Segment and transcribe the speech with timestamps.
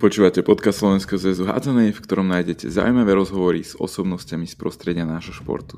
[0.00, 5.36] Počúvate podcast Slovenského zväzu hádzanej, v ktorom nájdete zaujímavé rozhovory s osobnostiami z prostredia nášho
[5.36, 5.76] športu.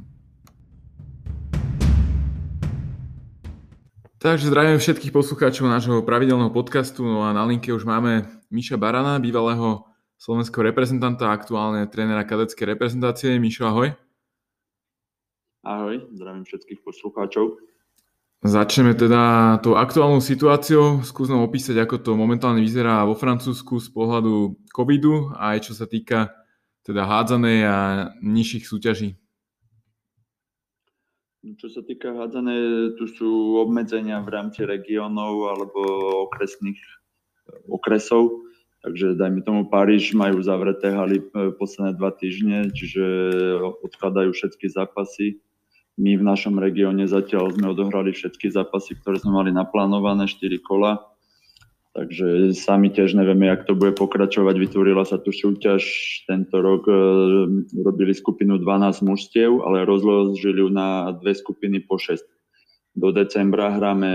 [4.23, 9.19] Takže zdravím všetkých poslucháčov nášho pravidelného podcastu, no a na linke už máme Miša Barana,
[9.19, 9.91] bývalého
[10.23, 13.43] slovenského reprezentanta, aktuálne trénera kadeckej reprezentácie.
[13.43, 13.91] Mišo, ahoj.
[15.67, 17.72] Ahoj, zdravím všetkých poslucháčov.
[18.43, 21.07] Začneme teda tou aktuálnou situáciou.
[21.07, 25.73] Skús nám opísať, ako to momentálne vyzerá vo Francúzsku z pohľadu covidu a aj čo
[25.79, 26.35] sa týka
[26.83, 27.79] teda hádzanej a
[28.19, 29.15] nižších súťaží.
[31.55, 35.81] Čo sa týka hádzanej, tu sú obmedzenia v rámci regiónov alebo
[36.27, 36.83] okresných
[37.71, 38.43] okresov.
[38.83, 43.07] Takže dajme tomu Paríž majú zavreté haly e, posledné dva týždne, čiže
[43.87, 45.39] odkladajú všetky zápasy
[46.01, 51.13] my v našom regióne zatiaľ sme odohrali všetky zápasy, ktoré sme mali naplánované, 4 kola.
[51.93, 54.57] Takže sami tiež nevieme, jak to bude pokračovať.
[54.57, 55.85] Vytvorila sa tu súťaž
[56.25, 56.97] tento rok, e,
[57.85, 62.25] robili skupinu 12 mužstiev, ale rozložili ju na dve skupiny po 6.
[62.97, 64.09] Do decembra hráme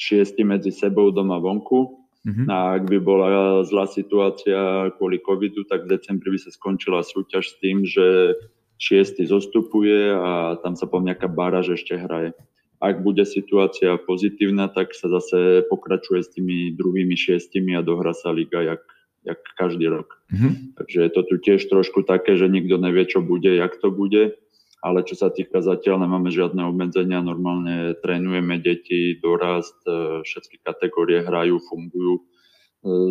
[0.00, 2.08] šiesti medzi sebou doma vonku.
[2.24, 2.48] Mm-hmm.
[2.48, 3.28] A ak by bola
[3.68, 8.32] zlá situácia kvôli covidu, tak v decembri by sa skončila súťaž s tým, že
[8.78, 12.34] šiestý zostupuje a tam sa po nejaká báraž ešte hraje.
[12.82, 18.34] Ak bude situácia pozitívna, tak sa zase pokračuje s tými druhými šiestimi a dohra sa
[18.34, 18.82] liga jak,
[19.24, 20.20] jak každý rok.
[20.28, 20.76] Mm-hmm.
[20.76, 24.36] Takže je to tu tiež trošku také, že nikto nevie, čo bude, jak to bude.
[24.84, 31.24] Ale čo sa týka zatiaľ, nemáme žiadne obmedzenia, normálne trénujeme deti, dorast, e, všetky kategórie
[31.24, 32.20] hrajú, fungujú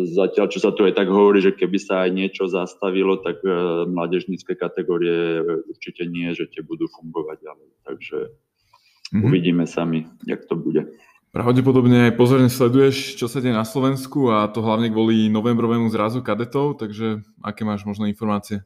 [0.06, 3.50] Zatiaľ, čo sa tu aj tak hovorí, že keby sa aj niečo zastavilo, tak e,
[3.90, 7.68] mládežnícke kategórie určite nie, že tie budú fungovať ďalej.
[7.82, 9.26] Takže mm-hmm.
[9.26, 10.86] uvidíme sami, jak to bude.
[11.34, 16.22] Pravdepodobne aj pozorne sleduješ, čo sa deje na Slovensku a to hlavne kvôli novembrovému zrazu
[16.22, 18.62] kadetov, takže aké máš možno informácie?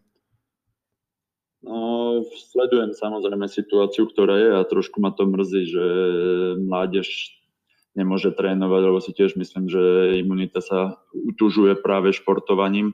[1.64, 2.20] No,
[2.52, 5.85] sledujem samozrejme situáciu, ktorá je a trošku ma to mrzí, že
[6.61, 7.38] mládež
[7.97, 9.81] nemôže trénovať, lebo si tiež myslím, že
[10.21, 12.93] imunita sa utužuje práve športovaním.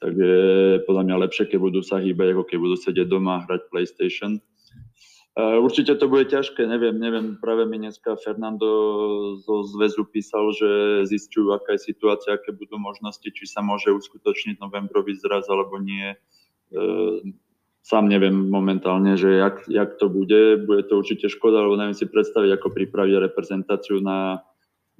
[0.00, 3.44] Tak je podľa mňa lepšie, keď budú sa hýbať, ako keď budú sedieť doma a
[3.44, 4.40] hrať PlayStation.
[5.36, 8.66] Určite to bude ťažké, neviem, neviem, práve mi dneska Fernando
[9.44, 10.70] zo zväzu písal, že
[11.06, 16.16] zistujú, aká je situácia, aké budú možnosti, či sa môže uskutočniť novembrový zraz alebo nie
[17.82, 20.64] sám neviem momentálne, že jak, jak to bude.
[20.68, 24.44] Bude to určite škoda, lebo neviem si predstaviť, ako pripraviť reprezentáciu na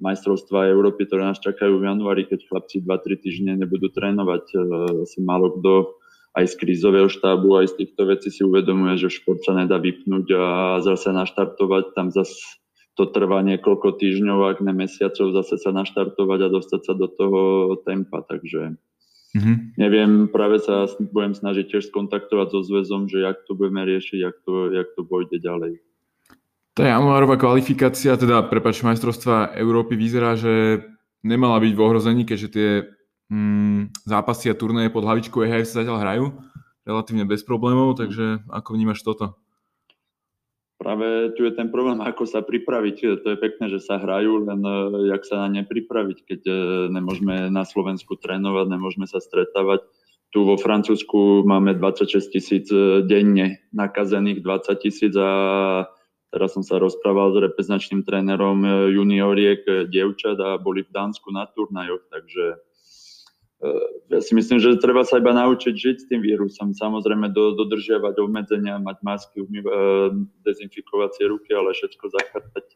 [0.01, 4.43] majstrovstvá Európy, ktoré nás čakajú v januári, keď chlapci 2-3 týždne nebudú trénovať.
[4.49, 4.57] E,
[5.05, 9.45] asi málo kto aj z krízového štábu, aj z týchto vecí si uvedomuje, že šport
[9.45, 10.45] sa nedá vypnúť a
[10.81, 11.93] zase naštartovať.
[11.93, 12.33] Tam zase
[12.97, 17.41] to trvá niekoľko týždňov, ak ne mesiacov, zase sa naštartovať a dostať sa do toho
[17.83, 18.25] tempa.
[18.25, 18.79] Takže
[19.31, 19.57] Mm-hmm.
[19.79, 24.35] Neviem, práve sa budem snažiť tiež skontaktovať so zväzom, že jak to budeme riešiť, jak
[24.43, 25.79] to, jak to pôjde ďalej.
[26.75, 30.83] Tá januárová kvalifikácia, teda prepač majstrovstva Európy vyzerá, že
[31.23, 32.69] nemala byť v ohrození, keďže tie
[33.31, 36.25] mm, zápasy a turnaje pod hlavičkou EHF sa zatiaľ hrajú
[36.85, 39.37] relatívne bez problémov, takže ako vnímaš toto?
[40.81, 43.21] Práve tu je ten problém, ako sa pripraviť.
[43.21, 46.53] To je pekné, že sa hrajú, len e, jak sa na ne pripraviť, keď e,
[46.89, 49.85] nemôžeme na Slovensku trénovať, nemôžeme sa stretávať.
[50.33, 55.29] Tu vo Francúzsku máme 26 tisíc e, denne nakazených, 20 tisíc a
[56.33, 62.09] teraz som sa rozprával s reprezentačným trénerom junioriek, dievčat a boli v Dánsku na turnajoch,
[62.09, 62.57] takže
[64.09, 66.73] ja si myslím, že treba sa iba naučiť žiť s tým vírusom.
[66.73, 69.81] Samozrejme do, dodržiavať obmedzenia, mať masky, umýva, e,
[70.41, 72.67] dezinfikovacie ruky, ale všetko zachrtať.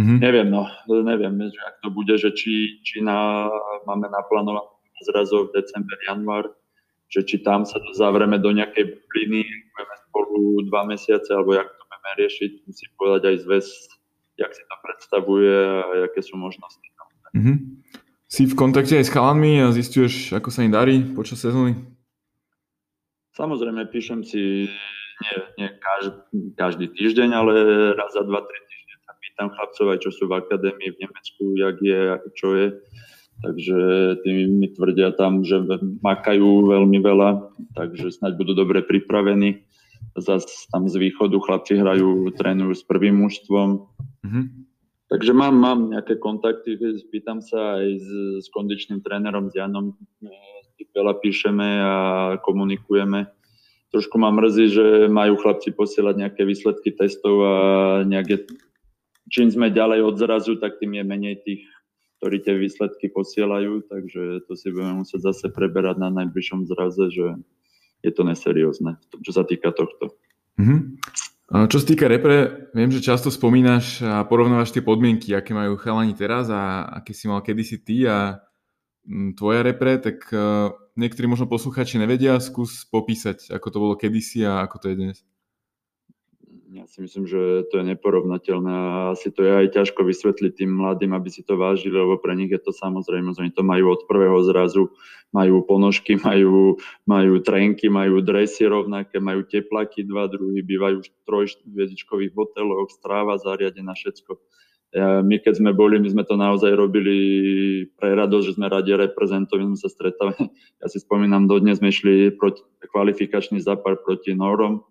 [0.00, 0.18] Mm-hmm.
[0.18, 3.46] Neviem, no, neviem, že ak to bude, že či, či na,
[3.86, 4.66] máme naplánované
[5.06, 6.50] zrazov december, január,
[7.10, 11.82] že či tam sa zavrieme do nejakej bubliny, budeme spolu dva mesiace, alebo jak to
[11.86, 13.66] budeme riešiť, musím povedať aj zväz,
[14.40, 16.82] jak si to predstavuje a aké sú možnosti.
[17.30, 17.56] Mm-hmm.
[18.30, 21.74] Si v kontakte aj s chalami a zistuješ, ako sa im darí počas sezóny?
[23.34, 24.70] Samozrejme, píšem si
[25.18, 26.14] nie, nie každý,
[26.54, 27.52] každý týždeň, ale
[27.98, 31.42] raz za dva, tri týždne sa pýtam chlapcov aj, čo sú v akadémii v Nemecku,
[31.58, 32.00] jak je,
[32.38, 32.66] čo je.
[33.42, 33.78] Takže
[34.22, 35.66] tí mi tvrdia tam, že
[35.98, 39.66] makajú veľmi veľa, takže snáď budú dobre pripravení.
[40.14, 43.90] Zas tam z východu chlapci hrajú, trénujú s prvým mužstvom.
[44.22, 44.69] Mm-hmm
[45.10, 48.08] Takže mám, mám nejaké kontakty, spýtam sa aj s,
[48.40, 49.98] s kondičným trénerom, s Janom,
[50.94, 51.94] veľa píšeme a
[52.46, 53.26] komunikujeme.
[53.90, 57.54] Trošku ma mrzí, že majú chlapci posielať nejaké výsledky testov a
[58.06, 58.46] nejaké,
[59.34, 61.66] čím sme ďalej od zrazu, tak tým je menej tých
[62.20, 67.32] ktorí tie výsledky posielajú, takže to si budeme musieť zase preberať na najbližšom zraze, že
[68.04, 70.20] je to neseriózne, čo sa týka tohto.
[70.60, 71.00] Mm-hmm.
[71.50, 76.14] Čo sa týka repre, viem, že často spomínaš a porovnávaš tie podmienky, aké majú chalani
[76.14, 78.38] teraz a aké si mal kedysi ty a
[79.02, 84.46] mm, tvoja repre, tak uh, niektorí možno posluchači nevedia, skús popísať, ako to bolo kedysi
[84.46, 85.16] a ako to je dnes.
[86.70, 90.70] Ja si myslím, že to je neporovnateľné a asi to je aj ťažko vysvetliť tým
[90.70, 94.06] mladým, aby si to vážili, lebo pre nich je to samozrejme, oni to majú od
[94.06, 94.86] prvého zrazu,
[95.34, 96.78] majú ponožky, majú,
[97.10, 103.90] majú trenky, majú dresy rovnaké, majú teplaky dva druhy, bývajú v trojhviezdičkových hoteloch, stráva zariadená,
[103.90, 104.38] všetko.
[105.26, 107.18] My keď sme boli, my sme to naozaj robili
[107.98, 110.38] pre radosť, že sme radi reprezentovali, sme sa stretali.
[110.82, 112.62] Ja si spomínam, dodnes sme išli proti,
[112.94, 114.89] kvalifikačný zápar proti Norom,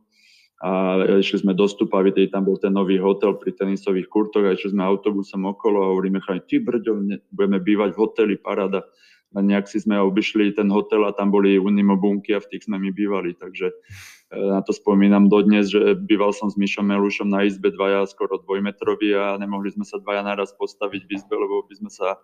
[0.59, 4.75] a išli sme do Stupavy, tam bol ten nový hotel pri tenisových kurtoch a išli
[4.75, 7.00] sme autobusom okolo a hovoríme, chrani, ty brďo,
[7.31, 8.83] budeme bývať v hoteli, parada.
[9.38, 12.66] A nejak si sme obišli ten hotel a tam boli unimo bunky a v tých
[12.66, 13.76] sme my bývali, takže e,
[14.34, 19.14] na to spomínam dodnes, že býval som s Mišom Melušom na izbe dvaja skoro dvojmetroví
[19.14, 22.18] a nemohli sme sa dvaja naraz postaviť v izbe, lebo by sme sa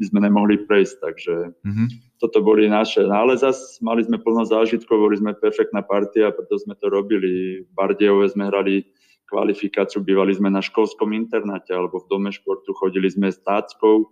[0.00, 1.88] by sme nemohli prejsť, takže mm-hmm.
[2.16, 3.04] toto boli naše.
[3.04, 7.60] No ale zase mali sme plno zážitkov, boli sme perfektná partia, preto sme to robili.
[7.60, 8.88] V Bardejove sme hrali
[9.28, 14.08] kvalifikáciu, bývali sme na školskom internáte alebo v dome športu, chodili sme s táckou,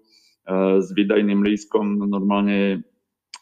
[0.82, 2.82] s vydajným lískom normálne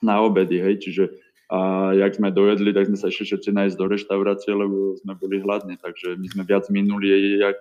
[0.04, 1.04] na obedy, hej, čiže
[1.48, 5.40] a jak sme dojedli, tak sme sa išli všetci nájsť do reštaurácie, lebo sme boli
[5.40, 7.56] hladní, takže my sme viac minuli, jak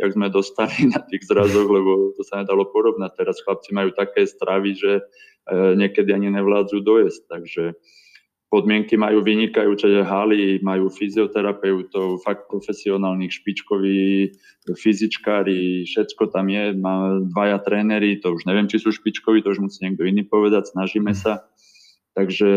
[0.00, 3.12] jak sme dostali na tých zrazoch, lebo to sa nedalo porovnať.
[3.16, 5.02] Teraz chlapci majú také stravy, že e,
[5.76, 7.62] niekedy ani nevládzu dojesť, takže
[8.50, 14.34] podmienky majú vynikajúce haly, majú fyzioterapeutov, fakt profesionálnych, špičkoví
[14.74, 19.62] fyzičkári, všetko tam je, má dvaja tréneri, to už neviem, či sú špičkoví, to už
[19.62, 21.46] musí niekto iný povedať, snažíme sa.
[22.18, 22.50] Takže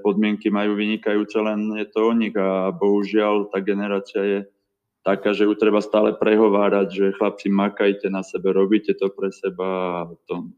[0.00, 4.40] podmienky majú vynikajúce, len je to o nich a bohužiaľ tá generácia je
[5.04, 10.02] taká, že ju treba stále prehovárať, že chlapci makajte na sebe, robíte to pre seba.
[10.32, 10.48] To,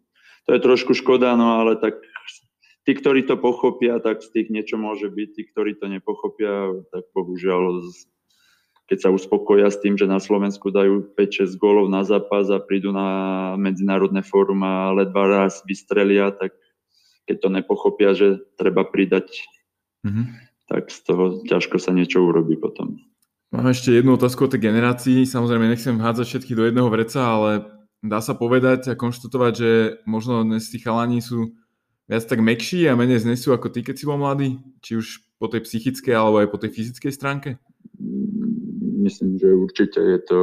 [0.46, 1.98] to je trošku škoda, no ale tak
[2.88, 5.28] tí, ktorí to pochopia, tak z tých niečo môže byť.
[5.36, 7.84] Tí, ktorí to nepochopia, tak bohužiaľ
[8.88, 12.88] keď sa uspokoja s tým, že na Slovensku dajú 5-6 gólov na zápas a prídu
[12.88, 16.56] na medzinárodné fórum a ledva raz vystrelia, tak
[17.28, 19.44] keď to nepochopia, že treba pridať,
[20.08, 20.26] mm-hmm.
[20.72, 22.96] tak z toho ťažko sa niečo urobí potom.
[23.52, 25.28] Mám ešte jednu otázku o tej generácii.
[25.28, 27.68] Samozrejme, nechcem hádzať všetky do jedného vreca, ale
[28.00, 29.70] dá sa povedať a konštatovať, že
[30.08, 31.52] možno dnes tí chalani sú
[32.08, 34.56] viac tak mekší a menej znesú ako ty, keď si bol mladý?
[34.80, 35.06] Či už
[35.36, 37.60] po tej psychickej alebo aj po tej fyzickej stránke?
[38.98, 40.40] Myslím, že určite je to,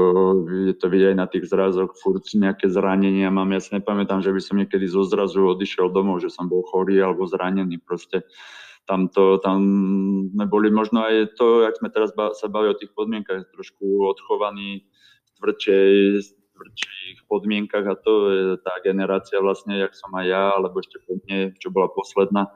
[0.47, 3.51] je to vidieť aj na tých zrazoch, furt nejaké zranenia mám.
[3.51, 7.01] Ja si nepamätám, že by som niekedy zo zrazu odišiel domov, že som bol chorý
[7.03, 7.81] alebo zranený.
[7.83, 8.23] Proste
[8.85, 9.59] tam, to, tam
[10.31, 14.85] sme boli možno aj to, jak sme teraz sa bavili o tých podmienkach, trošku odchovaní
[14.85, 15.91] v tvrdšej,
[16.55, 21.19] tvrdších podmienkach a to je tá generácia vlastne, jak som aj ja, alebo ešte po
[21.19, 22.47] mne, čo bola posledná,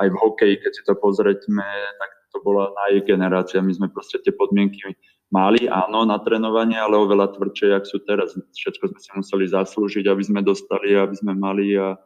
[0.00, 1.68] aj v hokeji, keď si to pozrieme,
[2.00, 3.60] tak to bola na generácia.
[3.60, 4.96] My sme proste tie podmienky
[5.28, 8.32] mali, áno, na trénovanie, ale oveľa tvrdšie, jak sú teraz.
[8.32, 12.00] Všetko sme si museli zaslúžiť, aby sme dostali, aby sme mali a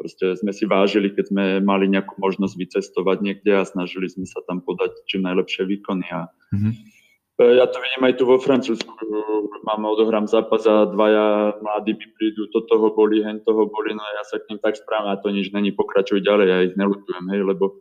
[0.00, 4.40] Proste sme si vážili, keď sme mali nejakú možnosť vycestovať niekde a snažili sme sa
[4.48, 6.08] tam podať čím najlepšie výkony.
[6.08, 6.24] A
[6.56, 6.72] mm-hmm.
[7.40, 8.92] Ja to vidím aj tu vo Francúzsku.
[9.64, 14.04] Mám, odohrám zápas a dvaja mladí mi prídu, to toho boli, hen toho boli, no
[14.04, 17.24] ja sa k ním tak správam a to nič není, pokračuj ďalej, ja ich nelutujem,
[17.32, 17.80] hej, lebo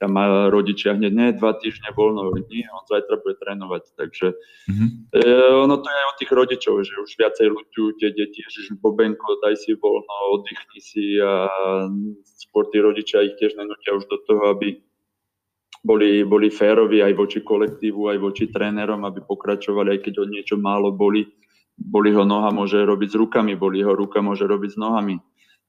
[0.00, 4.26] tam má rodičia hneď, nie, dva týždne voľno, nie, on zajtra bude trénovať, takže
[4.68, 4.88] mm-hmm.
[5.16, 5.28] e,
[5.64, 9.40] ono to je aj o tých rodičov, že už viacej ľuďujú tie deti, že Bobenko,
[9.40, 11.48] daj si voľno, oddychni si a
[12.40, 14.82] skôr tí rodičia ich tiež nenútia už do toho, aby
[15.82, 20.54] boli, boli férovi aj voči kolektívu, aj voči trénerom, aby pokračovali, aj keď od niečo
[20.60, 21.26] málo boli.
[21.74, 25.18] Boli ho noha môže robiť s rukami, boli ho ruka môže robiť s nohami.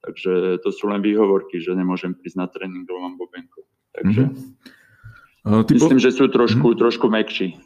[0.06, 3.66] Takže to sú len výhovorky, že nemôžem prísť na tréning, lebo mám bobenko.
[3.90, 5.50] Takže mm-hmm.
[5.50, 6.04] uh, myslím, po...
[6.04, 6.82] že sú trošku, mm-hmm.
[6.86, 7.58] trošku mekší.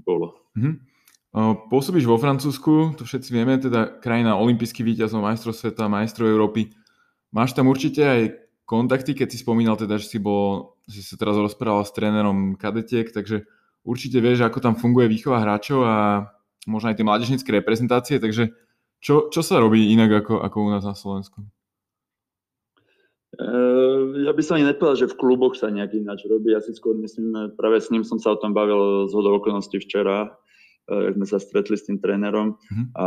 [0.00, 0.48] Bolo.
[0.56, 0.96] Mm-hmm.
[1.68, 6.72] Pôsobíš vo Francúzsku, to všetci vieme, teda krajina olimpijský víťazov, majstrov sveta, majstrov Európy.
[7.28, 8.22] Máš tam určite aj
[8.64, 13.10] kontakty, keď si spomínal teda, že si bol, si sa teraz rozprával s trénerom kadetiek,
[13.10, 13.46] takže
[13.82, 15.96] určite vieš, ako tam funguje výchova hráčov a
[16.66, 18.54] možno aj tie mládežnícke reprezentácie, takže
[19.02, 21.42] čo, čo sa robí inak ako, ako u nás na Slovensku?
[23.36, 26.56] Eh, ja by som ani nepovedal, že v kluboch sa nejak ináč robí.
[26.56, 29.76] Ja si skôr myslím, práve s ním som sa o tom bavil z hodou okolností
[29.82, 30.32] včera,
[30.86, 32.54] sme sa stretli s tým trénerom.
[32.54, 32.86] Mm-hmm.
[32.94, 33.06] A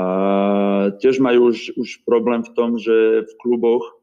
[1.00, 3.99] tiež majú už, už problém v tom, že v kluboch,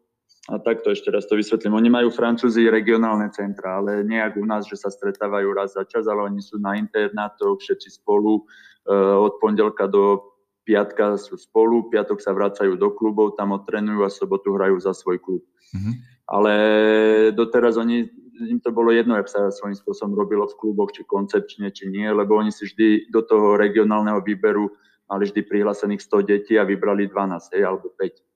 [0.47, 4.63] a takto ešte raz to vysvetlím, oni majú Francúzi regionálne centra, ale nejak u nás,
[4.71, 8.47] že sa stretávajú raz za čas, ale oni sú na internátoch, všetci spolu,
[9.19, 10.23] od pondelka do
[10.63, 15.19] piatka sú spolu, piatok sa vracajú do klubov, tam odtrenujú a sobotu hrajú za svoj
[15.19, 15.43] klub.
[15.75, 15.95] Mm-hmm.
[16.27, 16.53] Ale
[17.35, 18.07] doteraz oni
[18.51, 22.07] im to bolo jedno, ak sa svojím spôsobom robilo v kluboch, či koncepčne, či nie,
[22.07, 24.71] lebo oni si vždy do toho regionálneho výberu
[25.07, 28.36] mali vždy prihlásených 100 detí a vybrali 12, hej, alebo 5.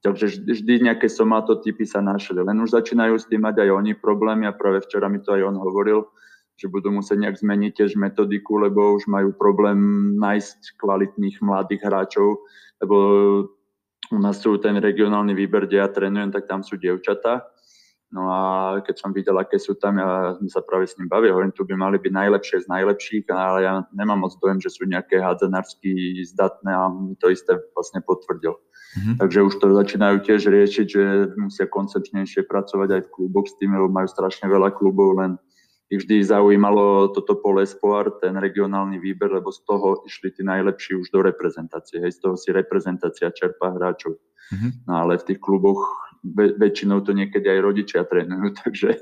[0.00, 2.40] Takže vždy nejaké somatotypy sa našli.
[2.40, 5.44] Len už začínajú s tým mať aj oni problémy a práve včera mi to aj
[5.44, 6.08] on hovoril,
[6.56, 12.40] že budú musieť nejak zmeniť tiež metodiku, lebo už majú problém nájsť kvalitných mladých hráčov,
[12.80, 12.96] lebo
[14.10, 17.44] u nás sú ten regionálny výber, kde ja trénujem, tak tam sú dievčatá
[18.10, 18.40] No a
[18.82, 21.62] keď som videl, aké sú tam, ja sme sa práve s ním bavili, hovorím, tu
[21.62, 26.18] by mali byť najlepšie z najlepších, ale ja nemám moc dojem, že sú nejaké hádzanársky
[26.26, 28.58] zdatné a mi to isté vlastne potvrdil.
[28.90, 29.16] Mm-hmm.
[29.22, 31.04] Takže už to začínajú tiež riešiť, že
[31.38, 35.38] musia koncepčnejšie pracovať aj v kluboch s tým, lebo majú strašne veľa klubov, len
[35.90, 40.94] ich vždy zaujímalo toto pole Espoir, ten regionálny výber, lebo z toho išli tí najlepší
[40.98, 41.98] už do reprezentácie.
[41.98, 44.18] Hej, z toho si reprezentácia čerpá hráčov.
[44.54, 44.70] Mm-hmm.
[44.86, 45.82] No ale v tých kluboch
[46.58, 49.00] väčšinou to niekedy aj rodičia trénujú, takže e,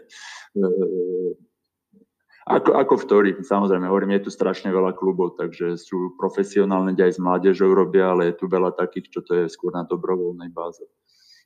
[2.48, 7.12] ako, ako v Tori, samozrejme, hovorím, je tu strašne veľa klubov, takže sú profesionálne, kde
[7.12, 10.48] aj s mládežou robia, ale je tu veľa takých, čo to je skôr na dobrovoľnej
[10.48, 10.82] báze.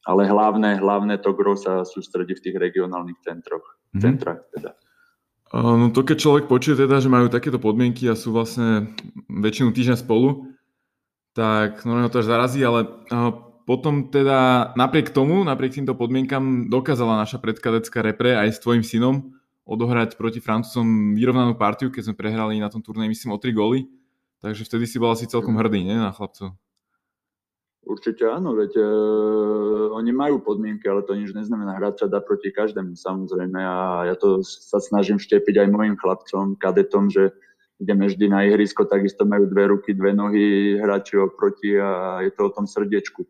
[0.07, 4.03] Ale hlavné, hlavné to gro sa sústredí v tých regionálnych centroch, mm-hmm.
[4.03, 4.79] centrách teda.
[5.53, 8.97] No to keď človek počuje teda, že majú takéto podmienky a sú vlastne
[9.29, 10.49] väčšinu týždňa spolu,
[11.37, 12.89] tak normálne to až zarazí, ale
[13.69, 19.42] potom teda napriek tomu, napriek týmto podmienkam dokázala naša predkadecká repre aj s tvojim synom
[19.63, 23.87] odohrať proti Francúzom vyrovnanú partiu, keď sme prehrali na tom turnej, myslím, o 3 góly.
[24.43, 26.59] Takže vtedy si bol asi celkom hrdý, nie, na chlapcov?
[27.83, 28.85] Určite áno, veď e,
[29.95, 31.79] oni majú podmienky, ale to nič neznamená.
[31.79, 33.59] Hrať sa dá proti každému, samozrejme.
[33.59, 37.35] A ja to sa snažím štepiť aj mojim chlapcom, kadetom, že
[37.83, 42.51] ideme vždy na ihrisko, takisto majú dve ruky, dve nohy, hráči oproti a je to
[42.51, 43.27] o tom srdiečku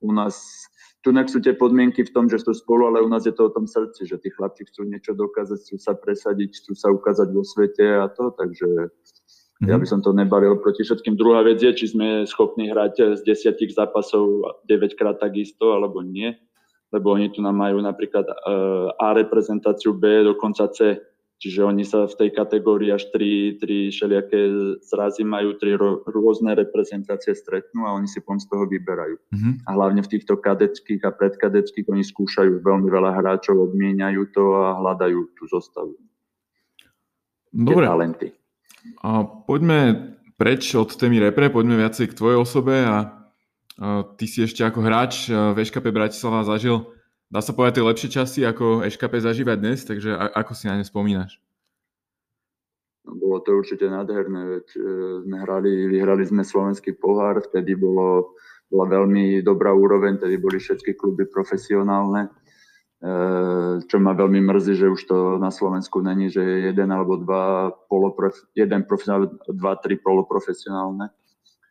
[0.00, 0.66] u nás
[0.98, 3.54] tu sú tie podmienky v tom, že sú spolu, ale u nás je to o
[3.54, 7.46] tom srdci, že tí chlapci chcú niečo dokázať, chcú sa presadiť, chcú sa ukázať vo
[7.46, 9.68] svete a to, takže mm-hmm.
[9.70, 9.82] ja mhm.
[9.82, 11.14] by som to nebalil proti všetkým.
[11.14, 16.34] Druhá vec je, či sme schopní hrať z desiatich zápasov 9 krát takisto, alebo nie,
[16.90, 20.98] lebo oni tu nám majú napríklad uh, A reprezentáciu, B, dokonca C
[21.38, 24.50] Čiže oni sa v tej kategórii až tri, tri všelijaké
[24.82, 29.22] zrazy majú, tri ro, rôzne reprezentácie stretnú a oni si pom z toho vyberajú.
[29.30, 29.52] Mm-hmm.
[29.62, 34.82] A hlavne v týchto kadeckých a predkadeckých oni skúšajú veľmi veľa hráčov, obmieniajú to a
[34.82, 35.94] hľadajú tú zostavu.
[37.54, 37.86] Dobre.
[37.86, 38.28] talenty.
[39.06, 43.14] A poďme preč od témy repre, poďme viacej k tvojej osobe a,
[43.78, 46.97] a ty si ešte ako hráč v EŠKP Bratislava zažil
[47.28, 50.84] dá sa povedať, tie lepšie časy, ako EŠKP zažíva dnes, takže ako si na ne
[50.84, 51.36] spomínaš?
[53.04, 54.80] No, bolo to určite nádherné, veď e,
[55.24, 58.36] sme hrali, vyhrali sme slovenský pohár, vtedy bolo,
[58.68, 63.10] bola veľmi dobrá úroveň, vtedy boli všetky kluby profesionálne, e,
[63.84, 67.72] čo ma veľmi mrzí, že už to na Slovensku není, že je jeden alebo dva
[67.92, 71.12] poloprof, jeden profesionálne, dva, tri poloprofesionálne.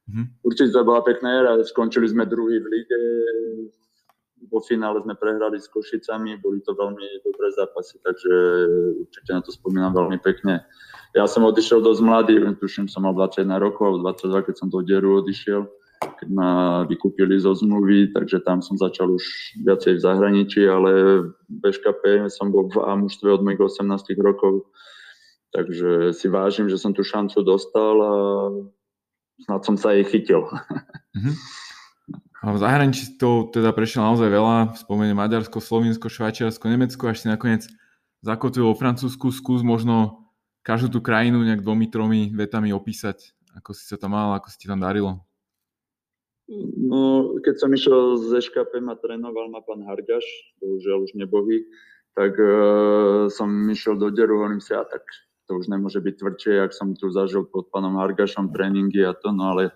[0.08, 0.26] Mm-hmm.
[0.42, 3.02] Určite to bola pekná éra, skončili sme druhý v lige,
[4.46, 8.34] vo finále sme prehrali s Košicami, boli to veľmi dobré zápasy, takže
[9.02, 10.62] určite na to spomínam veľmi pekne.
[11.18, 15.26] Ja som odišiel dosť mladý, tuším, som mal 21 rokov, 22, keď som do Deru
[15.26, 15.66] odišiel,
[15.98, 19.26] keď ma vykúpili zo zmluvy, takže tam som začal už
[19.66, 20.92] viacej v zahraničí, ale
[21.50, 24.70] v BŠKP som bol v A mužstve od mojich 18 rokov,
[25.50, 28.14] takže si vážim, že som tú šancu dostal a
[29.42, 30.46] snad som sa jej chytil.
[31.18, 31.34] Mm-hmm.
[32.48, 34.80] V zahraničí to teda prešiel naozaj veľa.
[34.80, 37.68] Spomenie Maďarsko, Slovinsko, Švajčiarsko, Nemecko, až si nakoniec
[38.24, 39.36] zakotvil vo Francúzsku.
[39.36, 40.24] Skús možno
[40.64, 44.64] každú tú krajinu nejak dvomi, tromi vetami opísať, ako si sa tam mal, ako si
[44.64, 45.28] ti tam darilo.
[46.88, 50.24] No, keď som išiel z EŠKP, ma trénoval ma pán Hargaš,
[50.64, 51.68] bohužiaľ už nebohý,
[52.16, 55.04] tak uh, som išiel do deru, hovorím si, a tak
[55.52, 59.36] to už nemôže byť tvrdšie, ak som tu zažil pod pánom Hargašom tréningy a to,
[59.36, 59.76] no ale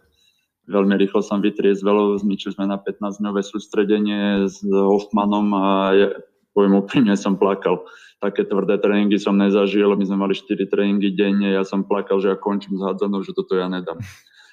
[0.71, 6.07] veľmi rýchlo som vytriezvel, zničili sme na 15-dňové sústredenie s Hoffmanom a ja,
[6.55, 7.83] poviem úprimne, som plakal.
[8.23, 12.31] Také tvrdé tréningy som nezažil, my sme mali 4 tréningy denne, ja som plakal, že
[12.31, 13.99] ja končím s hádzanou, že toto ja nedám.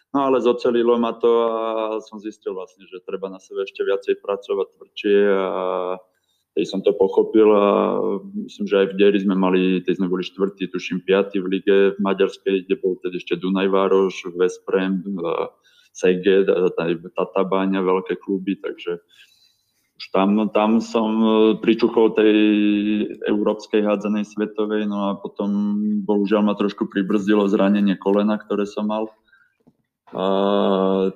[0.08, 1.56] No ale zocelilo ma to a
[2.00, 5.52] som zistil vlastne, že treba na sebe ešte viacej pracovať tvrdšie a
[6.56, 7.66] tej som to pochopil a
[8.48, 11.76] myslím, že aj v Deri sme mali, tej sme boli štvrtý, tuším piatý v lige
[11.94, 15.04] v Maďarskej, kde bol tedy ešte Dunaj Vároš, Vesprem,
[15.92, 16.46] Seged,
[17.16, 19.02] Tatabáňa, veľké kluby, takže
[19.98, 21.28] už tam, tam som e,
[21.58, 22.34] pričuchol tej
[23.26, 25.74] európskej hádzanej svetovej, no a potom
[26.06, 29.10] bohužiaľ ma trošku pribrzdilo zranenie kolena, ktoré som mal.
[30.14, 30.24] A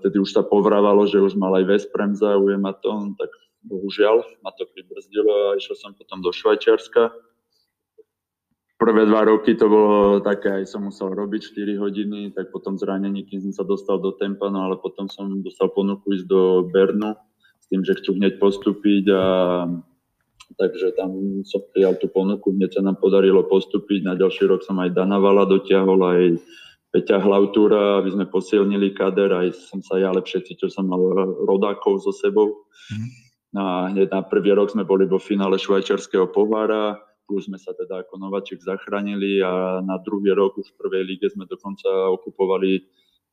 [0.03, 3.31] tedy už sa povrávalo, že už mal aj Vesprem záujem a to, no tak
[3.63, 7.15] bohužiaľ ma to pribrzdilo a išiel som potom do Švajčiarska.
[8.83, 13.23] Prvé dva roky to bolo také, aj som musel robiť 4 hodiny, tak potom zranení,
[13.23, 17.15] kým som sa dostal do tempa, no ale potom som dostal ponuku ísť do Bernu,
[17.71, 19.23] tým, že chcú hneď postúpiť a
[20.59, 21.15] takže tam
[21.47, 24.03] som prijal tú ponuku, hneď sa nám podarilo postúpiť.
[24.03, 26.23] Na ďalší rok som aj Danavala dotiahol, aj
[26.91, 31.01] Peťa Hlautúra, aby sme posilnili kader, aj som sa ja lepšie cítil, som mal
[31.47, 32.67] rodákov so sebou.
[32.91, 33.11] Mm-hmm.
[33.63, 36.99] A hneď na prvý rok sme boli vo finále švajčiarského pohára,
[37.33, 41.33] plus sme sa teda ako Nováček zachránili a na druhý rok už v prvej lige
[41.33, 42.85] sme dokonca okupovali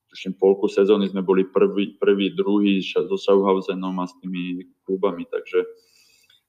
[0.08, 5.68] tuším, polku sezóny sme boli prvý, prvý druhý so Sauhausenom a s tými klubami, takže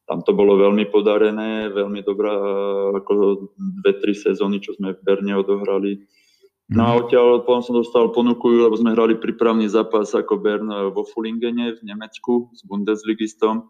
[0.08, 2.34] tam to bolo veľmi podarené, veľmi dobrá,
[2.98, 3.46] ako
[3.82, 6.02] dve, tri sezóny, čo sme v Berne odohrali.
[6.70, 6.98] No a mhm.
[7.02, 11.80] odtiaľ potom som dostal ponuku, lebo sme hrali prípravný zápas ako Bern vo Fulingene v
[11.82, 13.66] Nemecku s Bundesligistom.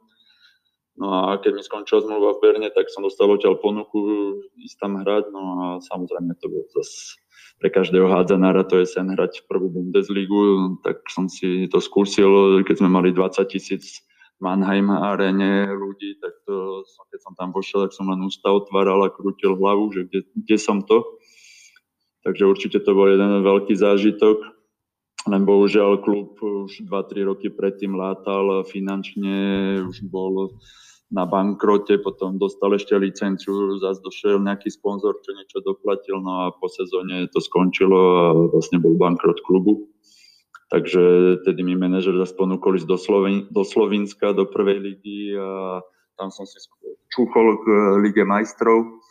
[1.01, 5.01] No a keď mi skončila zmluva v Berne, tak som dostal odtiaľ ponuku ísť tam
[5.01, 5.33] hrať.
[5.33, 7.17] No a samozrejme to bolo zase
[7.61, 12.81] pre každého hádzanára to je sen hrať prvú Bundesligu, tak som si to skúsil, keď
[12.81, 14.01] sme mali 20 tisíc
[14.41, 16.81] Mannheim arene ľudí, tak to,
[17.13, 20.57] keď som tam vošiel, tak som len ústa otváral a krútil hlavu, že kde, kde
[20.57, 21.05] som to.
[22.25, 24.41] Takže určite to bol jeden veľký zážitok,
[25.29, 30.57] len bohužiaľ klub už 2-3 roky predtým látal finančne, už bol
[31.11, 36.55] na bankrote, potom dostal ešte licenciu, zase došiel nejaký sponzor, čo niečo doplatil, no a
[36.55, 38.25] po sezóne to skončilo a
[38.55, 39.91] vlastne bol bankrot klubu.
[40.71, 41.03] Takže
[41.43, 45.83] tedy mi manažer zase ponúkol ísť do, Sloven- do Slovinska, do prvej ligy a
[46.15, 46.63] tam som si
[47.11, 47.67] čúchol k
[48.07, 49.03] Lige majstrov.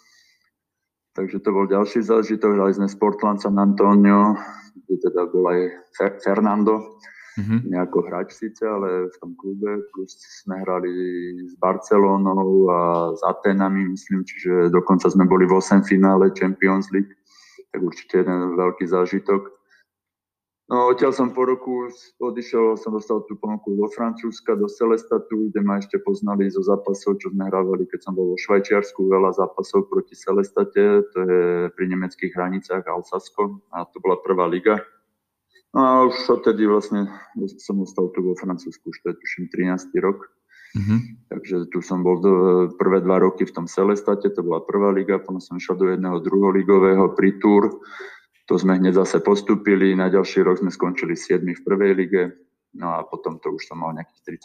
[1.19, 2.55] Takže to bol ďalší zážitok.
[2.55, 4.39] Hrali sme Sportland San Antonio,
[4.87, 5.59] kde teda bol aj
[6.23, 6.95] Fernando
[7.35, 7.59] mm-hmm.
[7.67, 10.87] nejako hráč síce, ale v tom klube, plus sme hrali
[11.43, 12.79] s Barcelonou a
[13.11, 17.11] s Atenami, myslím, čiže dokonca sme boli v 8 finále Champions League,
[17.75, 19.58] tak určite jeden veľký zážitok.
[20.69, 21.89] No, odtiaľ som po roku
[22.21, 27.17] odišiel, som dostal tú ponuku do Francúzska, do Celestatu, kde ma ešte poznali zo zápasov,
[27.17, 31.41] čo sme hrávali, keď som bol vo Švajčiarsku, veľa zápasov proti Celestate, to je
[31.73, 34.77] pri nemeckých hranicách Alsasko a to bola prvá liga.
[35.73, 37.09] No a už odtedy vlastne
[37.57, 39.89] som ostal tu vo Francúzsku, už to je tuším 13.
[40.05, 40.29] rok.
[40.77, 40.99] Mm-hmm.
[41.33, 42.33] Takže tu som bol do,
[42.77, 46.21] prvé dva roky v tom Celestate, to bola prvá liga, potom som išiel do jedného
[46.21, 47.81] druholigového pri Tour,
[48.49, 52.23] to sme hneď zase postupili, na ďalší rok sme skončili 7 v prvej lige,
[52.73, 54.41] no a potom to už som mal nejakých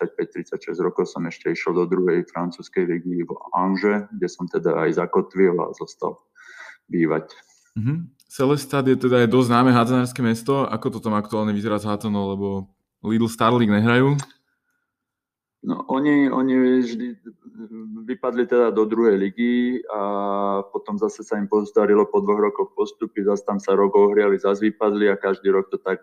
[0.52, 5.00] 35-36 rokov, som ešte išiel do druhej francúzskej ligy v Anže, kde som teda aj
[5.00, 6.20] zakotvil a zostal
[6.92, 7.32] bývať.
[7.80, 8.12] Mm-hmm.
[8.28, 10.68] Celestad je teda aj dosť známe hádzanárske mesto.
[10.68, 12.48] Ako to tam aktuálne vyzerá s Hátonou, lebo
[13.00, 14.20] Lidl Starlink nehrajú?
[15.64, 17.06] No, oni, oni vždy
[18.04, 20.00] vypadli teda do druhej ligy a
[20.74, 24.70] potom zase sa im podarilo po dvoch rokoch postupy, zase tam sa rok ohriali, zase
[24.70, 26.02] vypadli a každý rok to tak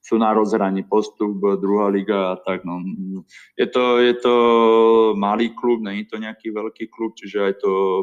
[0.00, 2.64] sú na rozhraní postup, druhá liga a tak.
[2.64, 2.80] No.
[3.60, 4.34] Je, to, je to
[5.12, 8.02] malý klub, není to nejaký veľký klub, čiže aj to e,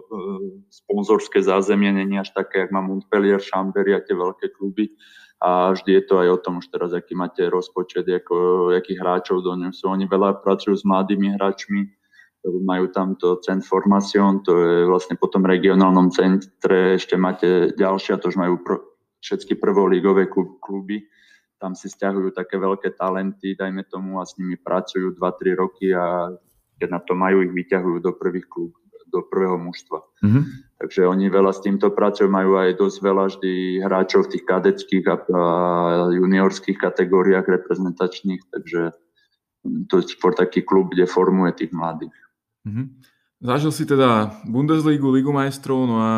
[0.70, 4.94] sponzorské zázemie není až také, jak má Montpellier, Chambéry a tie veľké kluby.
[5.42, 9.42] A vždy je to aj o tom už teraz, aký máte rozpočet, ako, akých hráčov
[9.42, 9.90] do ňu sú.
[9.90, 11.82] Oni veľa pracujú s mladými hráčmi,
[12.64, 18.20] majú tam to cent formation, to je vlastne po tom regionálnom centre, ešte máte ďalšia,
[18.20, 18.78] to už majú pro,
[19.22, 20.30] všetky prvoligové
[20.62, 21.04] kluby,
[21.58, 26.30] tam si stiahujú také veľké talenty, dajme tomu, a s nimi pracujú 2-3 roky a
[26.78, 28.78] keď na to majú, ich vyťahujú do prvých klub,
[29.10, 30.00] do prvého mužstva.
[30.22, 30.44] Mm-hmm.
[30.78, 35.06] Takže oni veľa s týmto pracujú, majú aj dosť veľa vždy hráčov v tých kadeckých
[35.10, 35.44] a, a
[36.14, 38.94] juniorských kategóriách reprezentačných, takže
[39.90, 42.14] to je skôr taký klub, kde formuje tých mladých.
[42.68, 42.86] Mm-hmm.
[43.48, 46.12] Zažil si teda Bundesligu, Ligu majstrov, no a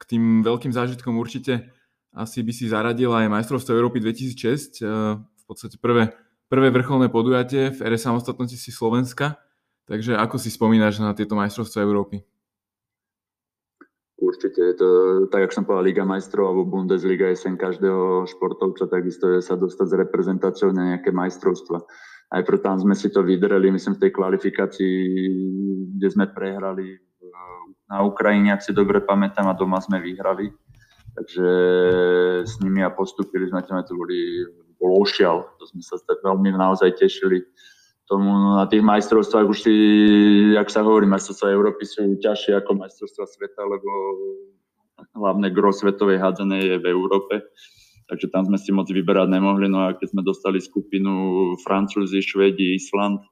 [0.00, 1.68] k tým veľkým zážitkom určite
[2.16, 6.14] asi by si zaradil aj majstrovstvo Európy 2006, eh, v podstate prvé,
[6.48, 9.38] prvé vrcholné podujatie v ére samostatnosti si Slovenska.
[9.90, 12.22] Takže ako si spomínaš na tieto majstrovstvá Európy?
[14.20, 14.88] Určite to,
[15.32, 19.56] tak ako som povedal, Liga majstrov alebo Bundesliga je sen každého športovca, takisto je sa
[19.56, 21.82] dostať s reprezentáciou na nejaké majstrovstva.
[22.30, 24.96] Najprv tam sme si to vydreli, myslím v tej kvalifikácii,
[25.98, 26.98] kde sme prehrali
[27.90, 30.50] na Ukrajine, ak si dobre pamätám, a doma sme vyhrali.
[31.10, 31.48] Takže
[32.46, 34.46] s nimi a postupili sme, to boli,
[34.78, 37.42] bol ošial, to sme sa veľmi naozaj tešili
[38.10, 39.74] tomu na tých majstrovstvách už si,
[40.58, 43.90] jak sa hovorí, majstrovstvá Európy sú ťažšie ako majstrovstvá sveta, lebo
[45.14, 47.34] hlavné gro svetovej hádzanej je v Európe.
[48.10, 49.70] Takže tam sme si moc vyberať nemohli.
[49.70, 53.22] No a keď sme dostali skupinu Francúzi, Švedi, Island,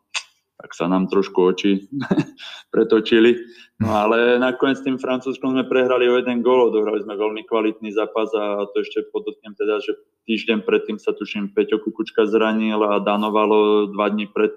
[0.59, 1.91] tak sa nám trošku oči
[2.75, 3.35] pretočili.
[3.79, 8.27] No ale nakoniec tým Francúzskom sme prehrali o jeden gól, odohrali sme veľmi kvalitný zápas
[8.35, 9.95] a to ešte podotknem teda, že
[10.27, 14.51] týždeň predtým sa tuším Peťo Kukučka zranil a danovalo dva dní pred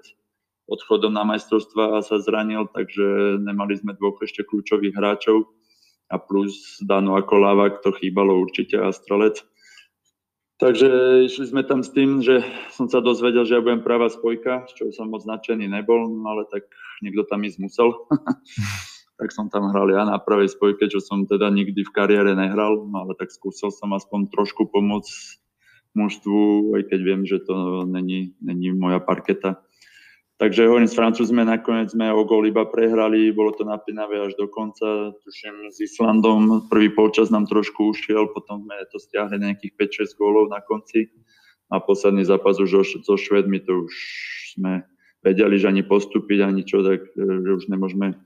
[0.66, 5.54] odchodom na majstrovstva a sa zranil, takže nemali sme dvoch ešte kľúčových hráčov
[6.10, 9.38] a plus Dano ako Lavak to chýbalo určite a Strelec.
[10.62, 10.88] Takže
[11.26, 12.38] išli sme tam s tým, že
[12.70, 16.22] som sa dozvedel, že ja budem práva spojka, z čoho som moc nadšený nebol, no
[16.22, 16.70] ale tak
[17.02, 17.90] niekto tam ísť musel.
[19.18, 22.78] tak som tam hral ja na pravej spojke, čo som teda nikdy v kariére nehral,
[22.78, 25.42] no ale tak skúsil som aspoň trošku pomôcť
[25.98, 29.66] mužstvu, aj keď viem, že to není, není moja parketa.
[30.42, 34.50] Takže hovorím, s Francúzmi nakoniec sme o gol iba prehrali, bolo to napínavé až do
[34.50, 40.18] konca, tuším s Islandom, prvý polčas nám trošku ušiel, potom sme to stiahli nejakých 5-6
[40.18, 41.14] gólov na konci
[41.70, 42.74] a posledný zápas už
[43.06, 43.94] so Švedmi, to už
[44.58, 44.82] sme
[45.22, 48.18] vedeli, že ani postúpiť, ani čo, tak že už nemôžeme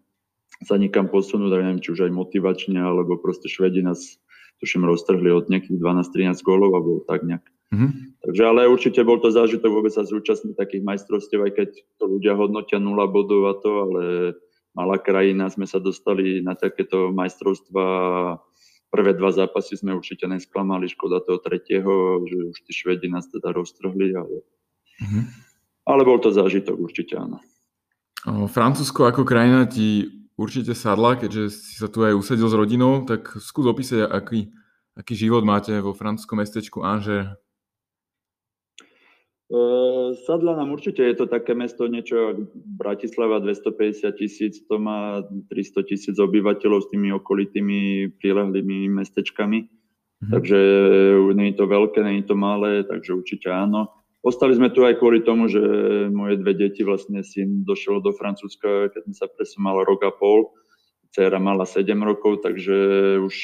[0.64, 4.16] sa nikam posunúť, tak neviem, či už aj motivačne, alebo proste Švedi nás,
[4.64, 7.44] tuším, roztrhli od nejakých 12-13 gólov, alebo tak nejak.
[7.74, 7.90] Mm-hmm.
[8.22, 12.38] Takže ale určite bol to zážitok vôbec sa zúčastniť takých majstrovstiev, aj keď to ľudia
[12.38, 14.02] hodnotia 0 bodov a to, ale
[14.76, 17.85] malá krajina, sme sa dostali na takéto majstrovstva.
[18.87, 23.50] Prvé dva zápasy sme určite nesklamali, škoda toho tretieho, že už tí Švedi nás teda
[23.50, 24.46] roztrhli, ale,
[25.02, 25.24] mm-hmm.
[25.90, 27.42] ale bol to zážitok určite áno.
[28.26, 30.07] Francúzsko ako krajina ti
[30.38, 34.50] určite sadla, keďže si sa tu aj usadil s rodinou, tak skús opísať, aký,
[34.94, 37.35] aký život máte vo francúzskom mestečku Angers.
[40.26, 45.22] Sadla nám určite je to také mesto, niečo Bratislava 250 tisíc, to má
[45.54, 49.59] 300 tisíc obyvateľov s tými okolitými prilehlými mestečkami.
[49.62, 50.30] Mm-hmm.
[50.35, 50.59] Takže
[51.38, 53.87] nie je to veľké, nie je to malé, takže určite áno.
[54.26, 55.62] Ostali sme tu aj kvôli tomu, že
[56.11, 60.50] moje dve deti, vlastne syn došiel do Francúzska, keď sa presumal rok a pol.
[61.14, 62.74] Dcera mala 7 rokov, takže
[63.22, 63.35] už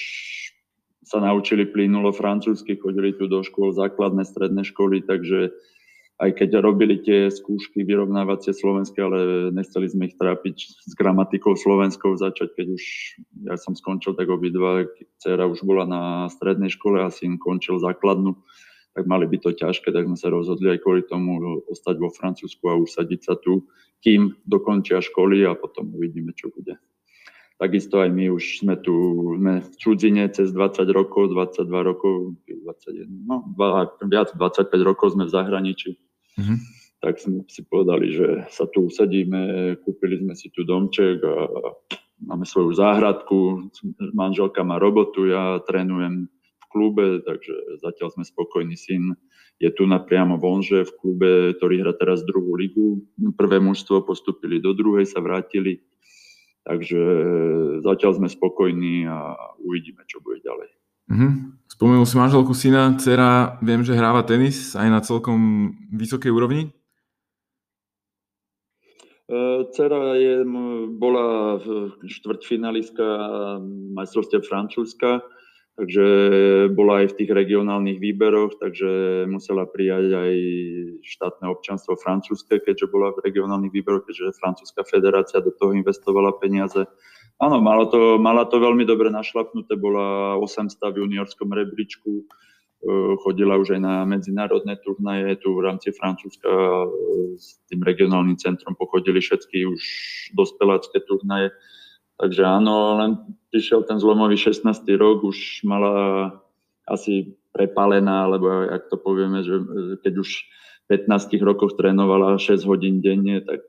[1.07, 5.55] sa naučili plynulo francúzsky, chodili tu do škôl, základné, stredné školy, takže
[6.23, 10.57] aj keď robili tie skúšky vyrovnávacie slovenské, ale nechceli sme ich trápiť
[10.87, 12.83] s gramatikou slovenskou začať, keď už
[13.51, 14.87] ja som skončil tak obidva,
[15.19, 18.39] dcera už bola na strednej škole a syn končil základnú,
[18.95, 22.71] tak mali by to ťažké, tak sme sa rozhodli aj kvôli tomu ostať vo Francúzsku
[22.71, 23.67] a usadiť sa tu,
[23.99, 26.79] kým dokončia školy a potom uvidíme, čo bude.
[27.59, 28.95] Takisto aj my už sme tu,
[29.39, 33.43] sme v cudzine cez 20 rokov, 22 rokov, 21, no,
[34.07, 35.91] viac 25 rokov sme v zahraničí
[36.38, 36.59] Mm-hmm.
[37.03, 41.35] Tak sme si povedali, že sa tu usadíme, kúpili sme si tu domček a
[42.23, 43.68] máme svoju záhradku,
[44.14, 48.79] manželka má robotu, ja trénujem v klube, takže zatiaľ sme spokojní.
[48.79, 49.18] Syn
[49.59, 53.03] je tu napriamo vonže v klube, ktorý hrá teraz druhú ligu.
[53.35, 55.83] Prvé mužstvo postupili do druhej, sa vrátili.
[56.62, 57.03] Takže
[57.83, 60.71] zatiaľ sme spokojní a uvidíme, čo bude ďalej.
[61.12, 61.33] Mm-hmm.
[61.68, 66.72] Spomenul si manželku syna, dcera, viem, že hráva tenis aj na celkom vysokej úrovni?
[69.29, 70.40] E, dcera je,
[70.96, 71.61] bola
[72.01, 73.05] štvrťfinalistka
[73.92, 75.20] majstrovstie Francúzska,
[75.77, 76.07] takže
[76.72, 80.33] bola aj v tých regionálnych výberoch, takže musela prijať aj
[81.05, 86.88] štátne občanstvo francúzske, keďže bola v regionálnych výberoch, keďže francúzska federácia do toho investovala peniaze.
[87.43, 92.25] Áno, mala to, mala to veľmi dobre našlapnuté, bola 800 v juniorskom rebríčku, e,
[93.19, 96.47] chodila už aj na medzinárodné turnaje tu v rámci Francúzska
[97.35, 99.83] s tým regionálnym centrom pochodili všetky už
[100.39, 101.51] dospelácké turnaje.
[102.23, 103.19] Takže áno, len
[103.51, 104.63] prišiel ten zlomový 16.
[104.95, 106.31] rok, už mala
[106.87, 109.59] asi prepalená, alebo jak to povieme, že
[110.07, 110.31] keď už
[110.87, 113.67] v 15 rokoch trénovala 6 hodín denne, tak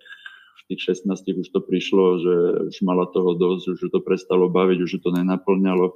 [0.71, 2.34] tých 16 už to prišlo, že
[2.71, 5.95] už mala toho dosť, už to prestalo baviť, už to nenaplňalo.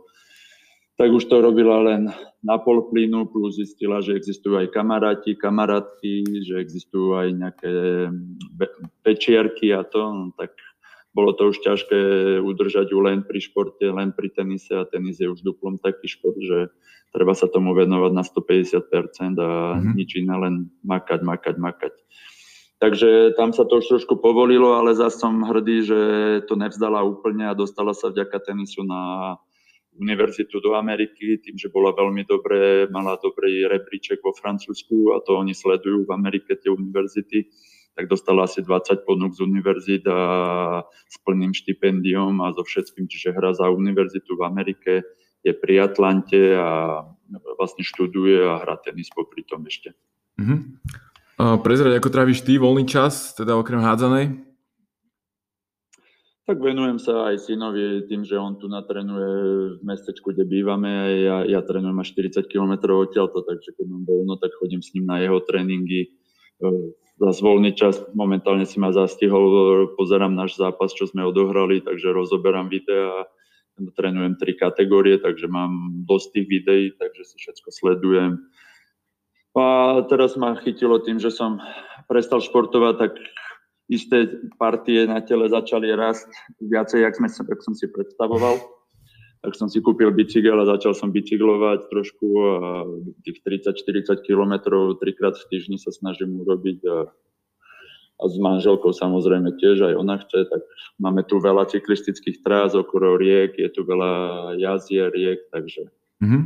[0.98, 2.10] Tak už to robila len
[2.42, 7.74] na pol plynu, plus zistila, že existujú aj kamaráti, kamarátky, že existujú aj nejaké
[9.06, 10.58] pečiarky a to, no, tak
[11.14, 12.00] bolo to už ťažké
[12.42, 16.38] udržať ju len pri športe, len pri tenise a tenis je už duplom taký šport,
[16.38, 16.70] že
[17.10, 19.94] treba sa tomu venovať na 150% a mm-hmm.
[19.98, 21.94] nič iné, len makať, makať, makať.
[22.78, 26.00] Takže tam sa to už trošku povolilo, ale zase som hrdý, že
[26.46, 29.34] to nevzdala úplne a dostala sa vďaka tenisu na
[29.98, 35.42] univerzitu do Ameriky, tým, že bola veľmi dobré, mala dobrý rebríček vo Francúzsku a to
[35.42, 37.50] oni sledujú v Amerike tie univerzity,
[37.98, 40.22] tak dostala asi 20 ponúk z univerzit a
[40.86, 45.02] s plným štipendiom a so všetkým, čiže hra za univerzitu v Amerike,
[45.42, 47.02] je pri Atlante a
[47.58, 49.98] vlastne študuje a hrá tenis popri tom ešte.
[50.38, 50.60] Mm-hmm.
[51.38, 54.42] Prezrať, ako tráviš ty voľný čas, teda okrem hádzanej?
[56.50, 59.30] Tak venujem sa aj synovi tým, že on tu natrenuje
[59.78, 61.22] v mestečku, kde bývame.
[61.22, 65.06] Ja, ja trénujem až 40 km odtiaľto, takže keď mám voľno, tak chodím s ním
[65.06, 66.08] na jeho tréningy.
[66.08, 66.70] E,
[67.22, 72.72] za voľný čas momentálne si ma zastihol, pozerám náš zápas, čo sme odohrali, takže rozoberám
[72.72, 73.30] videá,
[73.94, 78.42] trénujem tri kategórie, takže mám dosť tých videí, takže si všetko sledujem
[79.58, 81.58] a teraz ma chytilo tým, že som
[82.06, 83.14] prestal športovať, tak
[83.90, 84.28] isté
[84.60, 86.28] partie na tele začali rásť
[86.62, 88.60] viacej, jak, sme, jak som si predstavoval.
[89.46, 92.84] Tak som si kúpil bicykel a začal som bicyklovať trošku a
[93.24, 96.98] tých 30-40 kilometrov trikrát v týždni sa snažím urobiť a,
[98.18, 100.62] a s manželkou samozrejme tiež, aj ona chce, tak
[101.00, 104.12] máme tu veľa cyklistických trás okolo riek, je tu veľa
[104.58, 105.86] jazier, riek, takže
[106.20, 106.44] mm-hmm.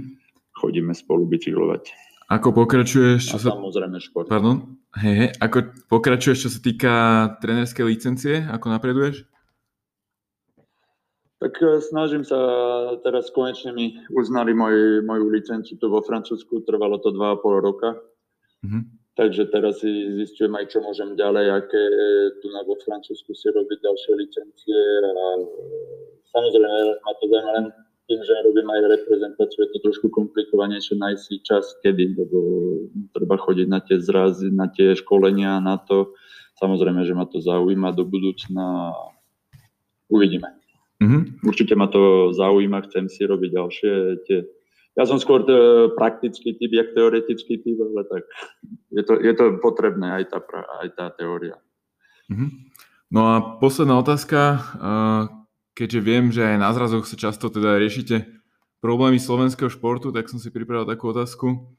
[0.60, 2.11] chodíme spolu bicyklovať.
[2.32, 3.36] Ako pokračuješ?
[3.36, 3.50] Čo a sa...
[3.52, 4.32] samozrejme šport.
[4.32, 4.80] Pardon?
[4.96, 5.30] Hej, hej.
[5.44, 5.58] Ako
[5.92, 6.94] pokračuješ, čo sa týka
[7.44, 8.48] trenerskej licencie?
[8.48, 9.28] Ako napreduješ?
[11.44, 12.40] Tak e, snažím sa,
[13.04, 18.00] teraz konečne mi uznali moj, moju licenciu tu vo Francúzsku, trvalo to 2,5 roka.
[18.64, 18.84] Mm-hmm.
[19.20, 21.84] Takže teraz si zistujem aj, čo môžem ďalej, aké
[22.40, 24.80] tu na vo Francúzsku si robiť ďalšie licencie.
[25.04, 25.26] A
[26.32, 27.68] samozrejme, ma to zaujíma len
[28.12, 32.38] tým, že robím aj reprezentáciu, je to trošku komplikovanejšie nájsť si čas, kedy, lebo
[33.16, 36.12] treba chodiť na tie zrazy, na tie školenia, na to.
[36.60, 38.92] Samozrejme, že ma to zaujíma do budúcna.
[40.12, 40.60] Uvidíme.
[41.00, 41.48] Mm-hmm.
[41.48, 43.92] Určite ma to zaujíma, chcem si robiť ďalšie
[44.28, 44.40] tie
[44.92, 45.56] ja som skôr e,
[45.96, 48.28] praktický typ, jak teoretický typ, ale tak
[48.92, 50.44] je to, je to potrebné aj tá,
[50.84, 51.56] aj tá teória.
[52.28, 52.50] Mm-hmm.
[53.16, 54.60] No a posledná otázka
[55.74, 58.28] keďže viem, že aj na zrazoch sa často teda riešite
[58.82, 61.70] problémy slovenského športu, tak som si pripravil takú otázku.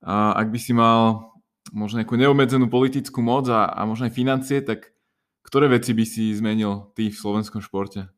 [0.00, 1.34] A ak by si mal
[1.74, 4.94] možno nejakú neobmedzenú politickú moc a, a možno aj financie, tak
[5.42, 8.08] ktoré veci by si zmenil ty v slovenskom športe?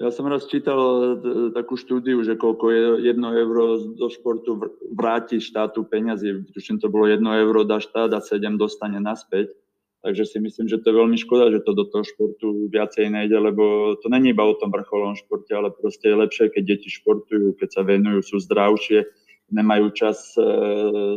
[0.00, 1.06] Ja som raz čítal e,
[1.52, 4.56] takú štúdiu, že koľko je jedno euro do športu
[4.96, 6.40] vráti štátu peniazy.
[6.56, 9.52] Tuším, to bolo jedno euro dá štát a sedem dostane naspäť.
[10.00, 13.36] Takže si myslím, že to je veľmi škoda, že to do toho športu viacej nejde,
[13.36, 17.52] lebo to není iba o tom vrcholom športe, ale proste je lepšie, keď deti športujú,
[17.60, 19.04] keď sa venujú, sú zdravšie,
[19.52, 20.44] nemajú čas e,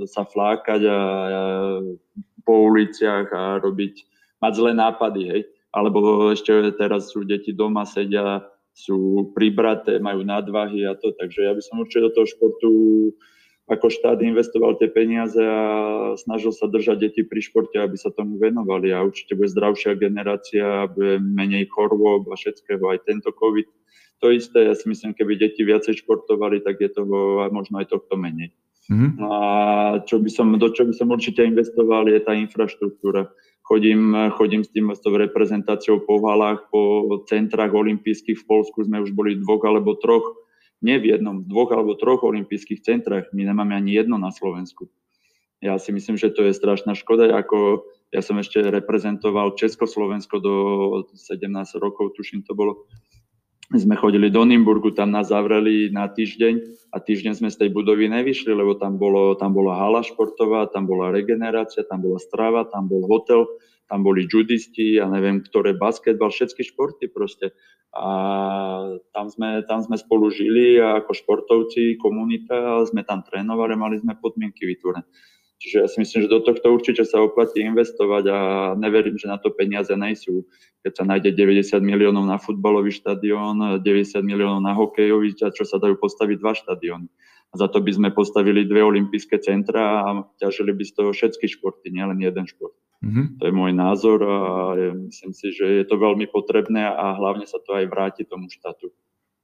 [0.04, 1.00] sa flákať a, a
[2.44, 3.94] po uliciach a robiť,
[4.44, 5.42] mať zlé nápady, hej.
[5.72, 8.44] Alebo ešte teraz sú deti doma, sedia,
[8.76, 12.72] sú pribraté, majú nadvahy a to, takže ja by som určite do toho športu
[13.74, 15.62] ako štát investoval tie peniaze a
[16.16, 20.88] snažil sa držať deti pri športe, aby sa tomu venovali a určite bude zdravšia generácia,
[20.94, 23.68] bude menej chorôb a všetkého, aj tento COVID.
[24.24, 28.16] To isté, ja si myslím, keby deti viacej športovali, tak je toho možno aj tohto
[28.16, 28.56] menej.
[28.88, 29.12] Mm-hmm.
[29.20, 29.32] A
[30.04, 33.32] čo by som, do čo by som určite investoval, je tá infraštruktúra.
[33.64, 39.00] Chodím, chodím s tým s tou reprezentáciou po halách, po centrách olympijských v Polsku sme
[39.00, 40.43] už boli dvoch alebo troch
[40.84, 43.32] nie v jednom, dvoch alebo troch olympijských centrách.
[43.32, 44.92] My nemáme ani jedno na Slovensku.
[45.64, 50.54] Ja si myslím, že to je strašná škoda, ako ja som ešte reprezentoval Československo do
[51.16, 51.40] 17
[51.80, 52.84] rokov, tuším to bolo.
[53.74, 58.06] Sme chodili do Nimburgu, tam nás zavreli na týždeň a týždeň sme z tej budovy
[58.06, 62.86] nevyšli, lebo tam, bolo, tam bola hala športová, tam bola regenerácia, tam bola strava, tam
[62.86, 63.50] bol hotel,
[63.90, 67.58] tam boli judisti, ja neviem, ktoré basketbal, všetky športy proste
[67.98, 68.10] a
[69.10, 74.70] tam sme, tam sme spolu žili ako športovci, komunita sme tam trénovali, mali sme podmienky
[74.70, 75.02] vytvorené.
[75.64, 78.40] Čiže ja si myslím, že do tohto určite sa oplatí investovať a
[78.76, 80.44] neverím, že na to peniaze nejsú.
[80.84, 85.96] Keď sa nájde 90 miliónov na futbalový štadión, 90 miliónov na hokejový, čo sa dajú
[85.96, 87.08] postaviť dva štadióny.
[87.54, 91.48] A za to by sme postavili dve olympijské centra a ťažili by z toho všetky
[91.48, 92.76] športy, nielen jeden šport.
[93.00, 93.40] Mm-hmm.
[93.40, 94.40] To je môj názor a
[95.08, 98.92] myslím si, že je to veľmi potrebné a hlavne sa to aj vráti tomu štátu.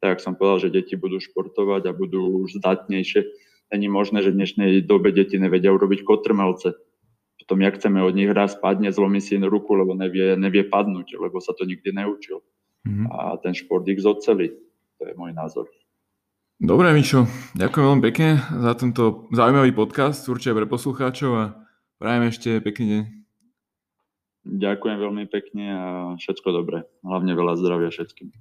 [0.03, 3.23] Tak, som povedal, že deti budú športovať a budú už zdatnejšie.
[3.69, 6.73] Není možné, že v dnešnej dobe deti nevedia urobiť kotrmelce.
[7.41, 11.37] Potom, jak chceme od nich raz padne, zlomí si ruku, lebo nevie, nevie padnúť, lebo
[11.41, 12.41] sa to nikdy neučil.
[12.85, 13.05] Mm-hmm.
[13.09, 14.53] A ten šport ich zocelí.
[14.97, 15.65] To je môj názor.
[16.59, 17.23] Dobre, Mišo,
[17.55, 21.43] ďakujem veľmi pekne za tento zaujímavý podcast, určite pre poslucháčov a
[21.99, 23.03] Prajem ešte pekný deň.
[24.55, 26.87] Ďakujem veľmi pekne a všetko dobré.
[27.03, 28.31] Hlavne veľa zdravia všetkým.